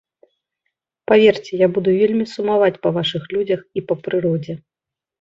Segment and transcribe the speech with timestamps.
[1.11, 4.53] Паверце, я буду вельмі сумаваць па вашых людзях і па прыродзе.